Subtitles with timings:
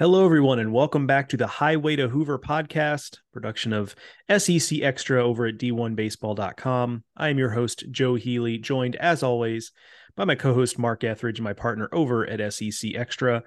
[0.00, 3.94] Hello, everyone, and welcome back to the Highway to Hoover podcast, production of
[4.34, 7.04] SEC Extra over at D1Baseball.com.
[7.18, 9.72] I am your host, Joe Healy, joined as always
[10.16, 13.42] by my co host, Mark Etheridge, and my partner over at SEC Extra.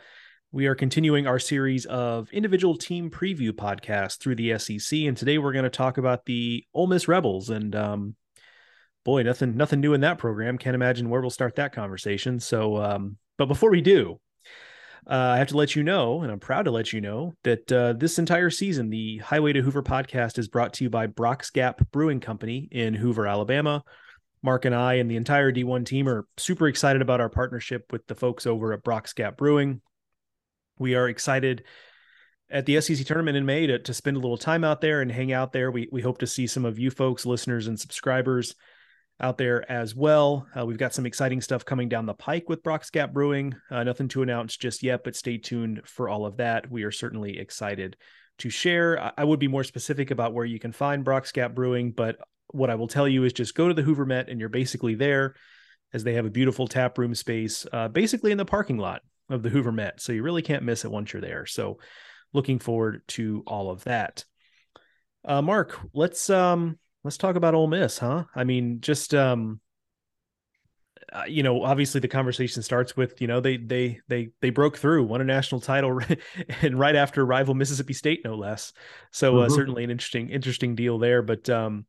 [0.52, 5.40] We are continuing our series of individual team preview podcasts through the SEC, and today
[5.40, 7.50] we're going to talk about the Ole Miss Rebels.
[7.50, 8.16] And um,
[9.04, 10.60] boy, nothing, nothing new in that program.
[10.60, 12.40] Can't imagine where we'll start that conversation.
[12.40, 14.20] So, um, but before we do,
[15.10, 17.72] uh, I have to let you know, and I'm proud to let you know, that
[17.72, 21.50] uh, this entire season, the Highway to Hoover podcast is brought to you by Brock's
[21.50, 23.84] Gap Brewing Company in Hoover, Alabama.
[24.42, 28.06] Mark and I and the entire D1 team are super excited about our partnership with
[28.08, 29.82] the folks over at Brock's Gap Brewing.
[30.80, 31.64] We are excited
[32.50, 35.12] at the SEC tournament in May to, to spend a little time out there and
[35.12, 35.72] hang out there.
[35.72, 38.56] We, we hope to see some of you folks, listeners, and subscribers
[39.20, 40.48] out there as well.
[40.58, 43.56] Uh, we've got some exciting stuff coming down the pike with Brock's Gap Brewing.
[43.70, 46.70] Uh, nothing to announce just yet, but stay tuned for all of that.
[46.70, 47.96] We are certainly excited
[48.40, 49.00] to share.
[49.00, 52.18] I, I would be more specific about where you can find Brock's Gap Brewing, but
[52.48, 54.96] what I will tell you is just go to the Hoover Met and you're basically
[54.96, 55.36] there
[55.94, 59.44] as they have a beautiful tap room space, uh, basically in the parking lot of
[59.44, 60.02] the Hoover Met.
[60.02, 61.46] So you really can't miss it once you're there.
[61.46, 61.80] So
[62.34, 64.26] looking forward to all of that.
[65.24, 68.26] Uh, Mark, let's um, let's talk about Ole Miss, huh?
[68.36, 69.60] I mean, just um,
[71.12, 74.78] uh, you know, obviously the conversation starts with you know they they they they broke
[74.78, 76.00] through, won a national title,
[76.62, 78.74] and right after rival Mississippi State, no less.
[79.12, 79.56] So uh, mm-hmm.
[79.56, 81.22] certainly an interesting interesting deal there.
[81.22, 81.86] But um,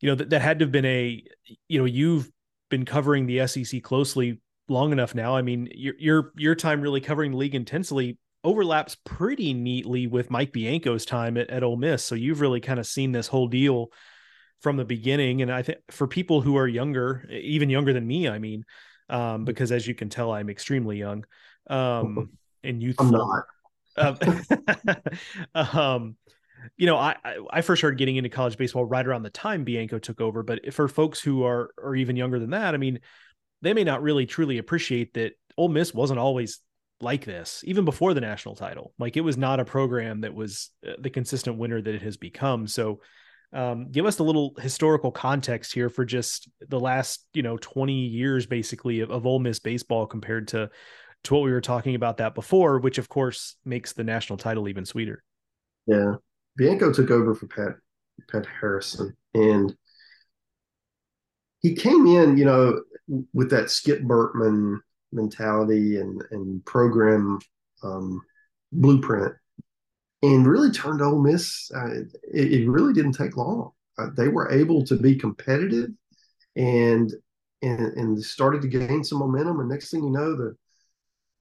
[0.00, 1.22] you know that that had to have been a
[1.68, 2.30] you know you've
[2.70, 5.36] been covering the SEC closely long enough now.
[5.36, 10.30] I mean, your your your time really covering the league intensely overlaps pretty neatly with
[10.30, 12.04] Mike Bianco's time at, at Ole Miss.
[12.04, 13.88] So you've really kind of seen this whole deal
[14.60, 15.42] from the beginning.
[15.42, 18.64] And I think for people who are younger, even younger than me, I mean,
[19.08, 19.44] um, mm-hmm.
[19.44, 21.24] because as you can tell, I'm extremely young
[21.68, 22.30] um,
[22.62, 23.06] and youthful.
[23.06, 23.44] I'm
[23.96, 24.16] not.
[25.54, 26.16] um, um,
[26.76, 27.16] you know, I,
[27.50, 30.42] I first started getting into college baseball right around the time Bianco took over.
[30.42, 33.00] But for folks who are or even younger than that, I mean,
[33.62, 36.60] they may not really truly appreciate that Ole Miss wasn't always
[37.00, 40.70] like this even before the national title like it was not a program that was
[40.86, 42.66] uh, the consistent winner that it has become.
[42.66, 43.00] So
[43.52, 47.92] um, give us a little historical context here for just the last you know 20
[47.92, 50.70] years basically of, of Ole Miss baseball compared to
[51.24, 54.68] to what we were talking about that before which of course makes the national title
[54.68, 55.22] even sweeter.
[55.86, 56.16] Yeah.
[56.56, 57.76] Bianco took over for pat
[58.28, 59.74] pat harrison and
[61.60, 62.80] he came in you know
[63.32, 64.80] with that skip bertman
[65.14, 67.38] mentality and and program
[67.82, 68.20] um,
[68.72, 69.34] blueprint,
[70.22, 71.70] and really turned Ole Miss.
[71.74, 71.90] Uh,
[72.32, 73.70] it, it, really didn't take long.
[73.98, 75.90] Uh, they were able to be competitive,
[76.56, 77.12] and
[77.62, 79.60] and and started to gain some momentum.
[79.60, 80.56] And next thing you know, the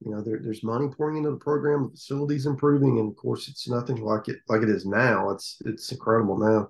[0.02, 3.48] you know there, there's money pouring into the program, the facilities improving, and of course
[3.48, 5.30] it's nothing like it like it is now.
[5.32, 6.70] It's it's incredible now,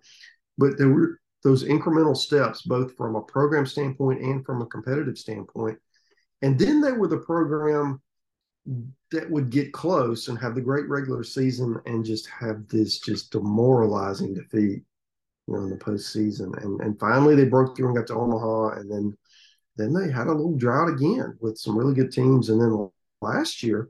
[0.57, 5.17] but there were those incremental steps, both from a program standpoint and from a competitive
[5.17, 5.77] standpoint,
[6.43, 8.01] and then they were the program
[9.11, 13.31] that would get close and have the great regular season and just have this just
[13.31, 14.83] demoralizing defeat,
[15.47, 16.61] you know, in the postseason.
[16.61, 19.17] And and finally they broke through and got to Omaha, and then
[19.77, 22.49] then they had a little drought again with some really good teams.
[22.49, 22.89] And then
[23.21, 23.89] last year,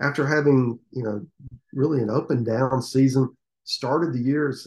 [0.00, 1.26] after having you know
[1.74, 3.28] really an up and down season,
[3.64, 4.66] started the year as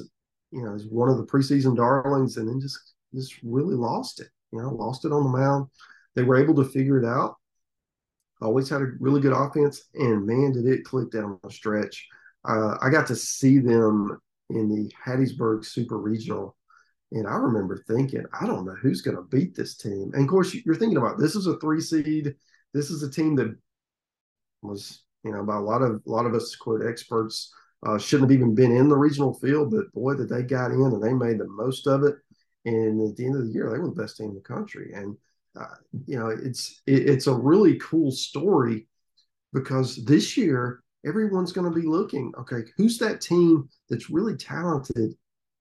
[0.51, 4.27] you know as one of the preseason darlings, and then just just really lost it.
[4.51, 5.67] You know, lost it on the mound
[6.15, 7.35] they were able to figure it out.
[8.41, 12.07] Always had a really good offense, and man, did it click down the stretch.
[12.47, 14.19] Uh, I got to see them
[14.49, 16.57] in the Hattiesburg Super Regional,
[17.13, 20.11] and I remember thinking, I don't know who's going to beat this team.
[20.13, 22.35] And of course, you're thinking about this is a three seed.
[22.73, 23.55] This is a team that
[24.61, 27.53] was, you know, by a lot of a lot of us quote experts
[27.85, 30.81] uh, shouldn't have even been in the regional field, but boy, that they got in
[30.81, 32.15] and they made the most of it.
[32.65, 34.91] And at the end of the year, they were the best team in the country.
[34.93, 35.17] And
[35.59, 35.75] uh,
[36.07, 38.87] you know, it's it, it's a really cool story
[39.53, 42.31] because this year everyone's going to be looking.
[42.37, 45.13] Okay, who's that team that's really talented,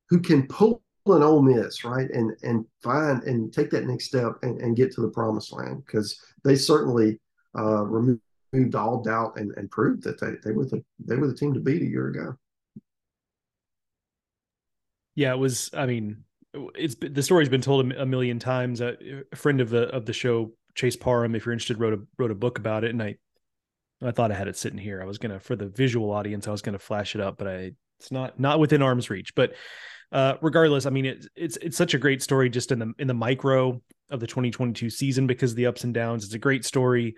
[0.08, 4.34] who can pull an Ole Miss, right, and and find and take that next step
[4.42, 7.20] and, and get to the promised land because they certainly
[7.58, 11.34] uh, removed all doubt and, and proved that they, they were the they were the
[11.34, 12.36] team to beat a year ago.
[15.14, 15.70] Yeah, it was.
[15.74, 16.24] I mean,
[16.54, 18.80] it's the story's been told a, million times.
[18.80, 18.96] A,
[19.34, 22.36] friend of the of the show, Chase Parham, if you're interested, wrote a wrote a
[22.36, 23.16] book about it, and I
[24.02, 25.00] I thought I had it sitting here.
[25.00, 27.72] I was gonna for the visual audience, I was gonna flash it up, but I
[28.00, 29.34] it's not not within arm's reach.
[29.34, 29.54] But
[30.10, 33.06] uh, regardless, I mean it's it's it's such a great story just in the in
[33.06, 36.24] the micro of the 2022 season because of the ups and downs.
[36.24, 37.16] It's a great story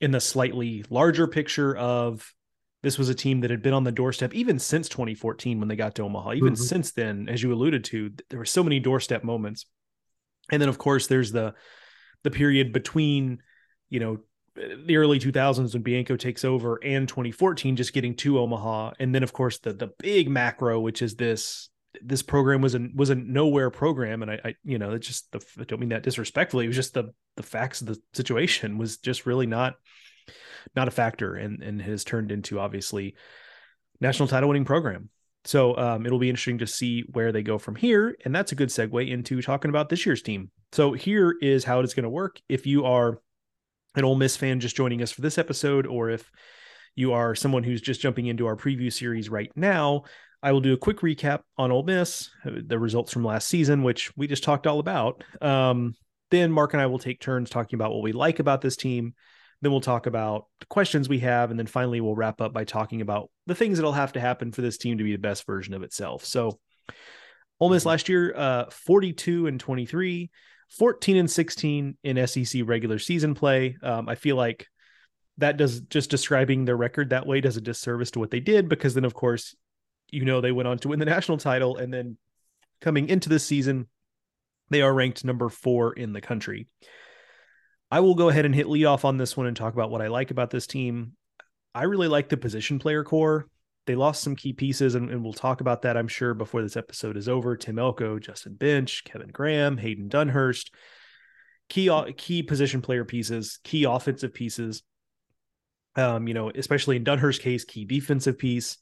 [0.00, 2.32] in the slightly larger picture of
[2.86, 5.74] this was a team that had been on the doorstep even since 2014 when they
[5.74, 6.34] got to Omaha.
[6.34, 6.62] Even mm-hmm.
[6.62, 9.66] since then, as you alluded to, there were so many doorstep moments.
[10.52, 11.54] And then, of course, there's the
[12.22, 13.42] the period between,
[13.90, 14.18] you know,
[14.54, 19.22] the early 2000s when Bianco takes over and 2014 just getting to Omaha and then
[19.22, 21.68] of course the the big macro which is this
[22.02, 25.30] this program was a was a nowhere program and I, I you know it's just
[25.32, 28.78] the I don't mean that disrespectfully it was just the the facts of the situation
[28.78, 29.74] was just really not
[30.74, 33.14] not a factor and and has turned into obviously
[34.00, 35.08] national title winning program
[35.44, 38.56] so um, it'll be interesting to see where they go from here and that's a
[38.56, 42.04] good segue into talking about this year's team so here is how it is going
[42.04, 43.20] to work if you are
[43.96, 46.30] an Ole Miss fan just joining us for this episode, or if
[46.94, 50.04] you are someone who's just jumping into our preview series right now,
[50.42, 54.14] I will do a quick recap on Ole Miss, the results from last season, which
[54.16, 55.24] we just talked all about.
[55.40, 55.94] Um,
[56.30, 59.14] then Mark and I will take turns talking about what we like about this team.
[59.62, 62.64] Then we'll talk about the questions we have, and then finally we'll wrap up by
[62.64, 65.46] talking about the things that'll have to happen for this team to be the best
[65.46, 66.24] version of itself.
[66.24, 66.58] So,
[67.58, 70.30] Ole Miss last year, uh, 42 and 23.
[70.70, 73.76] 14 and 16 in SEC regular season play.
[73.82, 74.66] Um, I feel like
[75.38, 78.68] that does just describing their record that way does a disservice to what they did
[78.68, 79.54] because then, of course,
[80.10, 81.76] you know, they went on to win the national title.
[81.76, 82.16] And then
[82.80, 83.88] coming into this season,
[84.70, 86.68] they are ranked number four in the country.
[87.90, 90.02] I will go ahead and hit lead off on this one and talk about what
[90.02, 91.12] I like about this team.
[91.74, 93.48] I really like the position player core
[93.86, 96.76] they lost some key pieces, and, and, we'll talk about that, I'm sure, before this
[96.76, 97.56] episode is over.
[97.56, 100.70] Tim Elko, Justin Bench, Kevin Graham, Hayden Dunhurst,
[101.68, 104.82] key key position player pieces, key offensive pieces.
[105.94, 108.76] Um, you know, especially in Dunhurst's case, key defensive piece.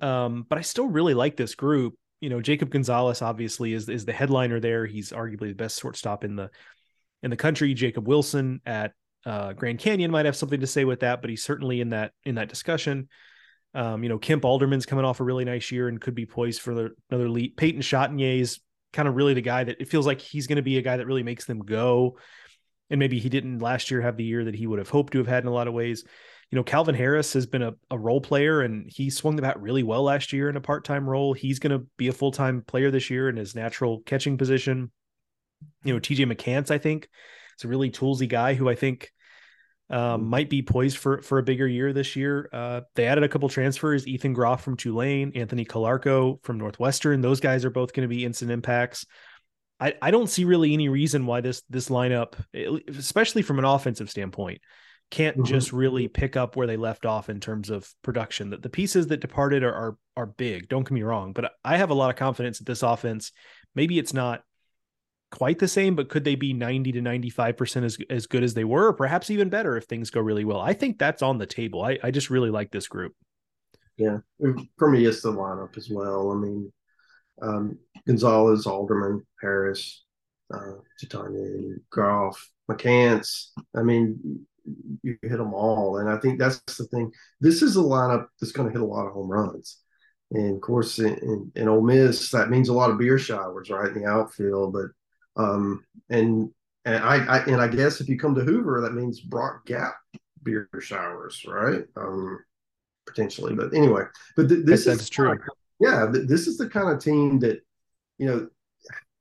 [0.00, 1.94] Um, but I still really like this group.
[2.20, 4.86] You know, Jacob Gonzalez obviously is is the headliner there.
[4.86, 6.50] He's arguably the best shortstop in the
[7.22, 7.74] in the country.
[7.74, 8.92] Jacob Wilson at
[9.26, 12.12] uh, Grand Canyon might have something to say with that, but he's certainly in that
[12.24, 13.08] in that discussion.
[13.74, 16.60] Um, you know, Kemp Alderman's coming off a really nice year and could be poised
[16.60, 17.56] for the, another lead.
[17.56, 18.58] Peyton Chatagnier is
[18.92, 20.96] kind of really the guy that it feels like he's going to be a guy
[20.96, 22.18] that really makes them go.
[22.88, 25.18] And maybe he didn't last year have the year that he would have hoped to
[25.18, 26.02] have had in a lot of ways.
[26.50, 29.60] You know, Calvin Harris has been a, a role player and he swung the bat
[29.60, 31.32] really well last year in a part time role.
[31.32, 34.90] He's going to be a full time player this year in his natural catching position.
[35.84, 37.08] You know, TJ McCants, I think,
[37.54, 39.10] it's a really toolsy guy who I think
[39.90, 42.48] um, might be poised for for a bigger year this year.
[42.52, 47.20] Uh, they added a couple transfers: Ethan Groff from Tulane, Anthony Calarco from Northwestern.
[47.20, 49.04] Those guys are both going to be instant impacts.
[49.80, 52.34] I, I don't see really any reason why this this lineup,
[52.96, 54.60] especially from an offensive standpoint,
[55.10, 55.44] can't mm-hmm.
[55.44, 58.50] just really pick up where they left off in terms of production.
[58.50, 60.68] That the pieces that departed are, are are big.
[60.68, 63.32] Don't get me wrong, but I have a lot of confidence that this offense.
[63.74, 64.42] Maybe it's not
[65.30, 68.64] quite the same, but could they be 90 to 95% as, as good as they
[68.64, 70.60] were, or perhaps even better if things go really well?
[70.60, 71.82] I think that's on the table.
[71.82, 73.14] I, I just really like this group.
[73.96, 74.18] Yeah.
[74.78, 76.32] For me, it's the lineup as well.
[76.32, 76.72] I mean,
[77.42, 80.04] um, Gonzalez, Alderman, Harris,
[80.52, 83.48] uh, Chatagnier, Groff, McCants.
[83.76, 84.46] I mean,
[85.02, 85.98] you hit them all.
[85.98, 87.12] And I think that's the thing.
[87.40, 89.78] This is a lineup that's going to hit a lot of home runs.
[90.32, 93.70] And of course, in, in, in Ole Miss, that means a lot of beer showers,
[93.70, 94.72] right, in the outfield.
[94.72, 94.86] But
[95.36, 96.50] um, and
[96.84, 99.94] and I, I, and I guess if you come to Hoover, that means Brock Gap
[100.42, 101.84] beer showers, right?
[101.96, 102.38] Um,
[103.06, 104.04] potentially, but anyway,
[104.36, 105.38] but th- this that's, is true.
[105.78, 107.60] Yeah, th- this is the kind of team that
[108.18, 108.48] you know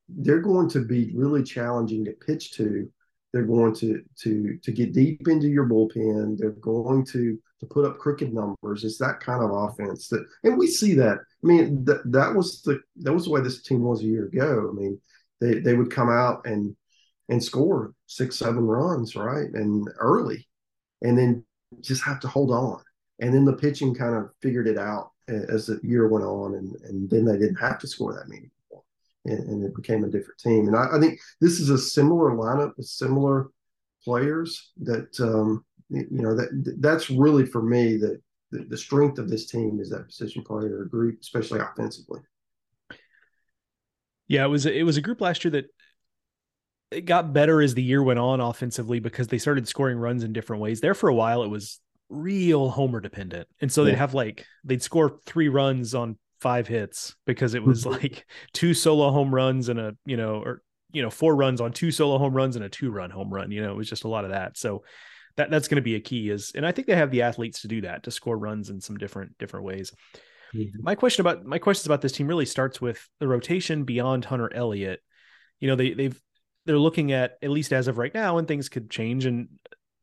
[0.08, 2.90] they're going to be really challenging to pitch to.
[3.32, 6.38] They're going to to to get deep into your bullpen.
[6.38, 8.84] They're going to to put up crooked numbers.
[8.84, 11.18] It's that kind of offense that, and we see that.
[11.18, 14.26] I mean, that that was the that was the way this team was a year
[14.26, 14.70] ago.
[14.72, 15.00] I mean,
[15.42, 16.76] they they would come out and
[17.30, 20.48] and score six seven runs right and early,
[21.02, 21.46] and then
[21.82, 22.82] just have to hold on.
[23.20, 26.76] And then the pitching kind of figured it out as the year went on, and
[26.84, 28.50] and then they didn't have to score that many.
[29.26, 30.68] And, and it became a different team.
[30.68, 33.48] And I, I, think this is a similar lineup with similar
[34.04, 39.30] players that um, you know that that's really for me that the, the strength of
[39.30, 42.22] this team is that position player group, especially offensively.
[44.30, 45.66] Yeah, it was it was a group last year that
[46.92, 50.32] it got better as the year went on offensively because they started scoring runs in
[50.32, 50.80] different ways.
[50.80, 53.92] There for a while, it was real homer dependent, and so yeah.
[53.92, 58.74] they'd have like they'd score three runs on five hits because it was like two
[58.74, 62.20] solo home runs and a you know or you know four runs on two solo
[62.20, 63.52] home runs and a two run home run.
[63.52, 64.58] You know, it was just a lot of that.
[64.58, 64.84] So
[65.38, 67.62] that that's going to be a key is, and I think they have the athletes
[67.62, 69.92] to do that to score runs in some different different ways.
[70.54, 70.84] Mm-hmm.
[70.84, 74.52] My question about my questions about this team really starts with the rotation beyond Hunter
[74.54, 75.02] Elliott.
[75.60, 76.20] You know, they they've
[76.66, 79.26] they're looking at at least as of right now, and things could change.
[79.26, 79.50] And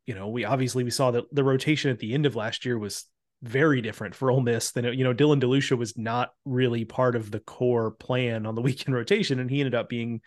[0.07, 2.79] you know, we obviously we saw that the rotation at the end of last year
[2.79, 3.07] was
[3.43, 7.31] very different for Ole Miss than you know Dylan DeLucia was not really part of
[7.31, 10.21] the core plan on the weekend rotation, and he ended up being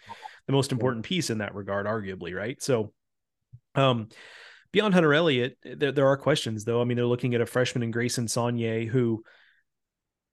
[0.47, 2.61] the most important piece in that regard, arguably, right?
[2.61, 2.91] So,
[3.75, 4.09] um,
[4.71, 6.81] beyond Hunter Elliott, there, there are questions though.
[6.81, 9.23] I mean, they're looking at a freshman in Grayson Saunier who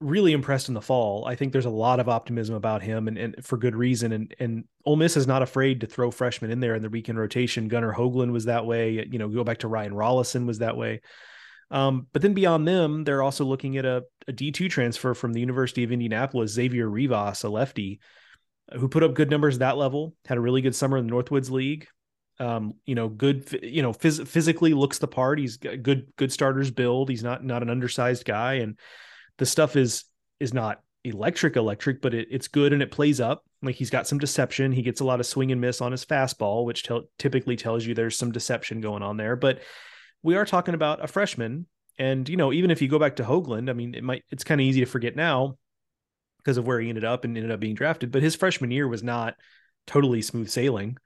[0.01, 1.25] really impressed in the fall.
[1.25, 4.13] I think there's a lot of optimism about him and, and for good reason.
[4.13, 7.19] And and Ole Miss is not afraid to throw freshmen in there in the weekend
[7.19, 7.69] rotation.
[7.69, 9.07] Gunnar Hoglund was that way.
[9.11, 11.01] You know, go back to Ryan Rollison was that way.
[11.71, 15.41] Um, but then beyond them, they're also looking at a a D2 transfer from the
[15.41, 18.01] University of Indianapolis, Xavier Rivas, a lefty,
[18.75, 21.13] who put up good numbers at that level, had a really good summer in the
[21.13, 21.87] Northwoods League.
[22.39, 25.39] Um, you know, good, you know, phys- physically looks the part.
[25.39, 27.09] He's good, good starters build.
[27.09, 28.55] He's not, not an undersized guy.
[28.55, 28.79] And
[29.39, 30.05] the stuff is
[30.41, 33.45] is not electric electric but it, it's good and it plays up.
[33.63, 34.73] Like he's got some deception.
[34.73, 36.89] He gets a lot of swing and miss on his fastball which
[37.19, 39.37] typically tells you there's some deception going on there.
[39.37, 39.61] But
[40.23, 41.67] we are talking about a freshman.
[41.99, 44.45] And you know even if you go back to Hoglund I mean it might it's
[44.45, 45.57] kind of easy to forget now
[46.39, 48.13] because of where he ended up and ended up being drafted.
[48.13, 49.35] But his freshman year was not
[49.87, 50.97] totally smooth sailing.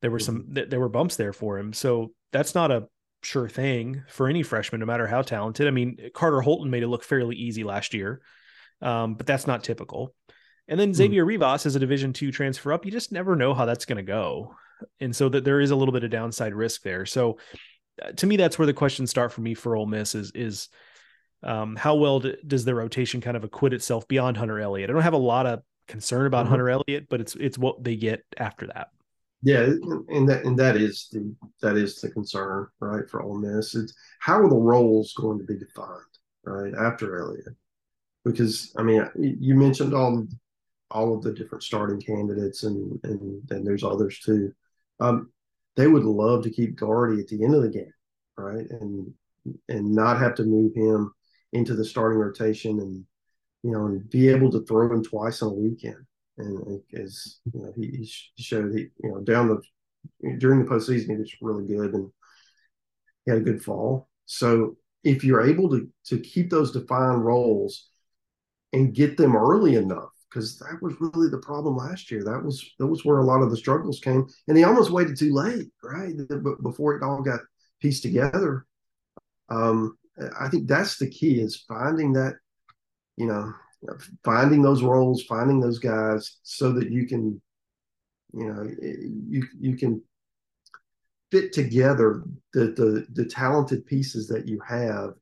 [0.00, 0.68] There were some mm-hmm.
[0.68, 1.72] there were bumps there for him.
[1.72, 2.88] So that's not a
[3.22, 5.66] sure thing for any freshman, no matter how talented.
[5.66, 8.20] I mean, Carter Holton made it look fairly easy last year,
[8.80, 10.14] um, but that's not typical.
[10.68, 10.94] And then hmm.
[10.94, 11.28] Xavier mm.
[11.28, 12.84] Rivas is a Division two transfer up.
[12.84, 14.54] You just never know how that's going to go,
[15.00, 17.04] and so that there is a little bit of downside risk there.
[17.06, 17.38] So,
[18.00, 20.68] uh, to me, that's where the questions start for me for Ole Miss is is
[21.42, 24.90] um, how well d- does the rotation kind of acquit itself beyond Hunter Elliott?
[24.90, 26.50] I don't have a lot of concern about mm-hmm.
[26.50, 28.88] Hunter Elliott, but it's it's what they get after that.
[29.44, 29.62] Yeah,
[30.08, 33.74] and that and that is the that is the concern, right, for Ole Miss.
[33.74, 36.00] It's how are the roles going to be defined,
[36.44, 37.56] right, after Elliott?
[38.24, 40.26] Because I mean, you mentioned all
[40.92, 44.52] all of the different starting candidates, and and then there's others too.
[45.00, 45.32] Um,
[45.74, 47.92] they would love to keep Guardy at the end of the game,
[48.36, 49.12] right, and
[49.68, 51.12] and not have to move him
[51.52, 53.04] into the starting rotation, and
[53.64, 56.06] you know, and be able to throw him twice on a weekend
[56.38, 59.60] and as you know, he, he showed he you know down the
[60.38, 62.10] during the postseason he was really good and
[63.24, 64.08] he had a good fall.
[64.26, 67.88] So if you're able to to keep those defined roles
[68.72, 72.24] and get them early enough, because that was really the problem last year.
[72.24, 75.18] That was that was where a lot of the struggles came, and he almost waited
[75.18, 76.14] too late, right?
[76.62, 77.40] Before it all got
[77.80, 78.66] pieced together.
[79.50, 79.98] Um,
[80.38, 82.36] I think that's the key is finding that,
[83.16, 83.52] you know,
[84.24, 87.40] finding those roles, finding those guys, so that you can,
[88.32, 90.02] you know, you you can
[91.30, 95.14] fit together the the, the talented pieces that you have,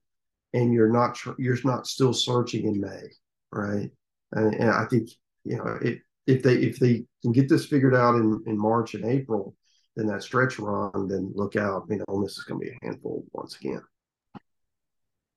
[0.52, 3.05] and you're not you're not still searching in May,
[3.52, 3.90] right?
[4.33, 5.11] And, and I think
[5.45, 8.95] you know it if they if they can get this figured out in in March
[8.95, 9.57] and April,
[9.97, 11.87] then that stretch run, then look out.
[11.88, 13.83] You know, this is going to be a handful once again.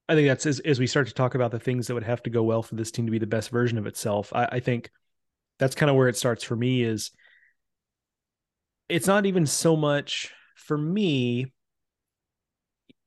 [0.09, 2.23] I think that's as, as we start to talk about the things that would have
[2.23, 4.31] to go well for this team to be the best version of itself.
[4.33, 4.91] I, I think
[5.59, 7.11] that's kind of where it starts for me is
[8.89, 11.51] it's not even so much for me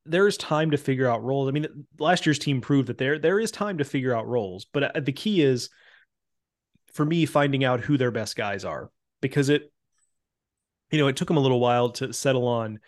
[0.09, 1.49] there's time to figure out roles.
[1.49, 1.67] I mean,
[1.99, 5.01] last year's team proved that there there is time to figure out roles, but uh,
[5.01, 5.69] the key is
[6.93, 9.73] for me finding out who their best guys are because it
[10.91, 12.79] you know, it took them a little while to settle on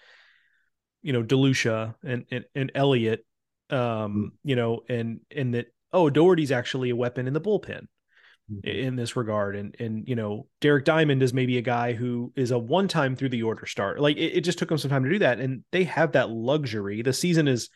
[1.03, 3.25] you know, DeLucia and and, and Elliott
[3.71, 7.87] um, you know, and and that oh, Dougherty's actually a weapon in the bullpen
[8.51, 8.69] mm-hmm.
[8.69, 12.51] in this regard, and and you know, Derek Diamond is maybe a guy who is
[12.51, 14.01] a one time through the order start.
[14.01, 16.31] Like it, it just took them some time to do that, and they have that
[16.31, 17.03] luxury.
[17.03, 17.69] The season is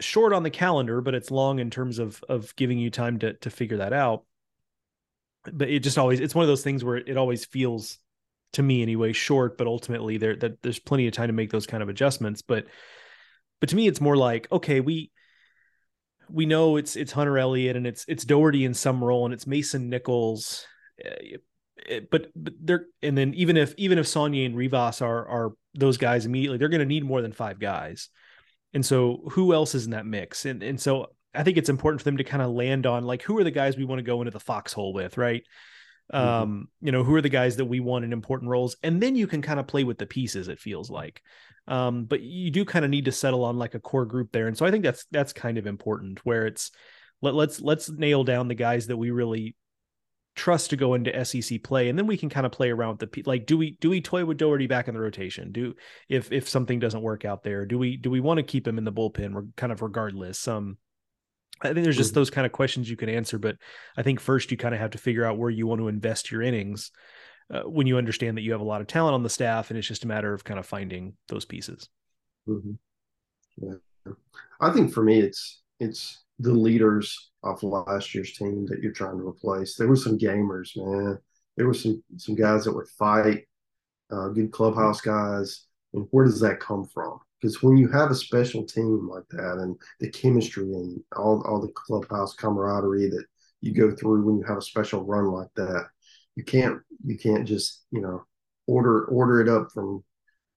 [0.00, 3.34] short on the calendar, but it's long in terms of of giving you time to
[3.34, 4.24] to figure that out.
[5.50, 7.98] But it just always it's one of those things where it always feels
[8.52, 11.66] to me anyway short, but ultimately there that there's plenty of time to make those
[11.66, 12.42] kind of adjustments.
[12.42, 12.66] But
[13.60, 15.10] but to me, it's more like, okay, we
[16.30, 19.46] we know it's it's Hunter Elliott and it's it's Dougherty in some role and it's
[19.46, 20.66] Mason Nichols.
[21.04, 21.36] Eh,
[21.88, 25.52] eh, but but they're and then even if even if Saunier and Rivas are are
[25.74, 28.08] those guys immediately, they're going to need more than five guys.
[28.74, 30.44] And so who else is in that mix?
[30.44, 33.22] And and so I think it's important for them to kind of land on like
[33.22, 35.42] who are the guys we want to go into the foxhole with, right?
[36.12, 36.42] Mm-hmm.
[36.42, 39.14] Um, you know, who are the guys that we want in important roles, and then
[39.14, 40.48] you can kind of play with the pieces.
[40.48, 41.22] It feels like,
[41.66, 44.46] um, but you do kind of need to settle on like a core group there,
[44.46, 46.24] and so I think that's that's kind of important.
[46.24, 46.70] Where it's
[47.20, 49.54] let let's let's nail down the guys that we really
[50.34, 53.12] trust to go into SEC play, and then we can kind of play around with
[53.12, 53.44] the like.
[53.44, 55.52] Do we do we toy with Dougherty back in the rotation?
[55.52, 55.74] Do
[56.08, 58.78] if if something doesn't work out there, do we do we want to keep him
[58.78, 59.34] in the bullpen?
[59.34, 60.48] We're kind of regardless.
[60.48, 60.78] Um,
[61.62, 62.20] I think there's just mm-hmm.
[62.20, 63.56] those kind of questions you can answer, but
[63.96, 66.30] I think first you kind of have to figure out where you want to invest
[66.30, 66.90] your innings
[67.52, 69.78] uh, when you understand that you have a lot of talent on the staff, and
[69.78, 71.88] it's just a matter of kind of finding those pieces.
[72.48, 72.72] Mm-hmm.
[73.56, 74.12] Yeah,
[74.60, 78.92] I think for me, it's it's the leaders off of last year's team that you're
[78.92, 79.76] trying to replace.
[79.76, 81.18] There were some gamers, man.
[81.56, 83.46] There were some some guys that would fight,
[84.10, 85.64] uh, good clubhouse guys.
[85.94, 87.18] And where does that come from?
[87.40, 91.60] Because when you have a special team like that, and the chemistry and all all
[91.60, 93.24] the clubhouse camaraderie that
[93.60, 95.86] you go through when you have a special run like that,
[96.36, 98.24] you can't you can't just you know
[98.66, 100.02] order order it up from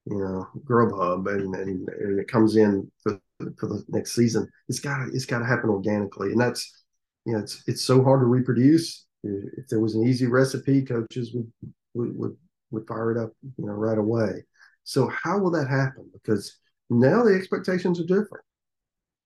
[0.05, 3.19] you know Grubhub and and, and it comes in for
[3.57, 4.47] for the next season.
[4.69, 6.83] It's got it's got to happen organically, and that's
[7.25, 9.05] you know it's it's so hard to reproduce.
[9.23, 11.51] If there was an easy recipe, coaches would
[11.93, 12.37] would would,
[12.71, 14.45] would fire it up you know right away.
[14.83, 16.09] So how will that happen?
[16.13, 16.57] Because
[16.91, 18.43] now the expectations are different.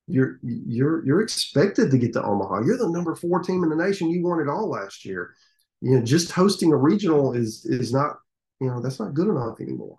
[0.08, 2.62] You're you're you're expected to get to Omaha.
[2.62, 4.10] You're the number four team in the nation.
[4.10, 5.34] You won it all last year.
[5.82, 8.18] You know, just hosting a regional is is not
[8.60, 9.98] you know that's not good enough anymore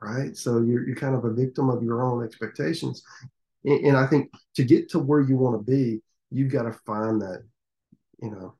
[0.00, 3.02] right so you're, you're kind of a victim of your own expectations
[3.64, 6.72] and, and I think to get to where you want to be, you've got to
[6.72, 7.44] find that,
[8.22, 8.54] you know,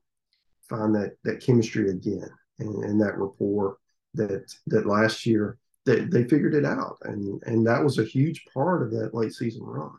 [0.69, 2.29] find that that chemistry again
[2.59, 3.79] and, and that rapport
[4.15, 8.45] that that last year they, they figured it out and and that was a huge
[8.53, 9.93] part of that late season run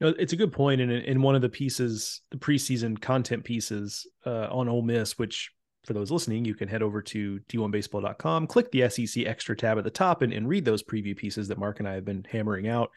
[0.00, 0.82] it's a good point.
[0.82, 5.50] and in one of the pieces the preseason content pieces uh, on Ole Miss which
[5.84, 9.84] for those listening you can head over to d1baseball.com click the sec extra tab at
[9.84, 12.68] the top and, and read those preview pieces that mark and i have been hammering
[12.68, 12.90] out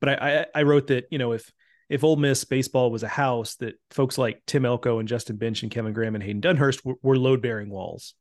[0.00, 1.50] but I, I, I wrote that you know if
[1.88, 5.62] if Ole Miss baseball was a house, that folks like Tim Elko and Justin Bench
[5.62, 8.14] and Kevin Graham and Hayden Dunhurst were, were load bearing walls,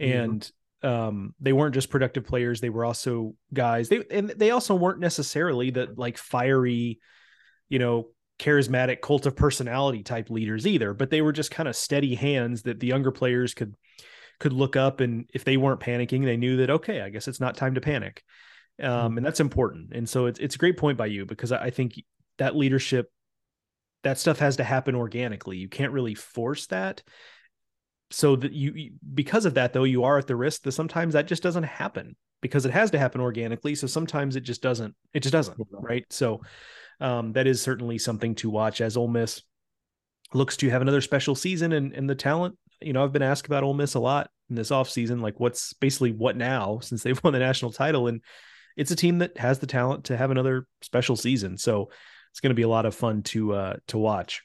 [0.00, 0.20] mm-hmm.
[0.20, 3.88] and um, they weren't just productive players; they were also guys.
[3.88, 7.00] They and they also weren't necessarily the like fiery,
[7.68, 8.08] you know,
[8.38, 10.94] charismatic cult of personality type leaders either.
[10.94, 13.74] But they were just kind of steady hands that the younger players could
[14.40, 17.40] could look up and if they weren't panicking, they knew that okay, I guess it's
[17.40, 18.22] not time to panic
[18.82, 19.92] um, and that's important.
[19.92, 22.00] And so it's it's a great point by you because I think
[22.38, 23.10] that leadership,
[24.04, 25.56] that stuff has to happen organically.
[25.56, 27.02] You can't really force that.
[28.10, 31.26] So that you because of that though, you are at the risk that sometimes that
[31.26, 33.74] just doesn't happen because it has to happen organically.
[33.74, 34.94] So sometimes it just doesn't.
[35.12, 35.58] It just doesn't.
[35.70, 36.06] Right.
[36.10, 36.40] So
[37.00, 39.42] um, that is certainly something to watch as Ole Miss
[40.32, 42.56] looks to have another special season and and the talent.
[42.80, 45.74] You know, I've been asked about Ole Miss a lot in this offseason, like what's
[45.74, 48.22] basically what now since they've won the national title and
[48.78, 51.58] it's a team that has the talent to have another special season.
[51.58, 51.90] So
[52.30, 54.42] it's going to be a lot of fun to uh, to watch.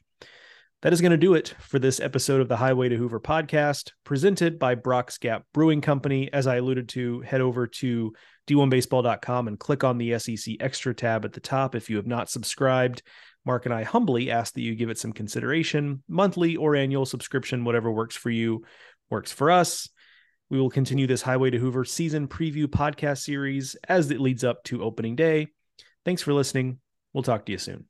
[0.83, 3.93] That is going to do it for this episode of the Highway to Hoover podcast,
[4.03, 6.29] presented by Brock's Gap Brewing Company.
[6.33, 8.13] As I alluded to, head over to
[8.47, 12.29] d1baseball.com and click on the SEC Extra tab at the top if you have not
[12.29, 13.01] subscribed.
[13.45, 16.03] Mark and I humbly ask that you give it some consideration.
[16.09, 18.65] Monthly or annual subscription, whatever works for you,
[19.09, 19.87] works for us.
[20.49, 24.61] We will continue this Highway to Hoover season preview podcast series as it leads up
[24.65, 25.47] to opening day.
[26.03, 26.79] Thanks for listening.
[27.13, 27.85] We'll talk to you soon.